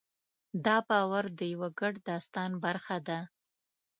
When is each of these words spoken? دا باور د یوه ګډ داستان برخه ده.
دا 0.65 0.77
باور 0.89 1.25
د 1.39 1.41
یوه 1.53 1.69
ګډ 1.79 1.93
داستان 2.09 2.51
برخه 2.63 2.97
ده. 3.07 3.19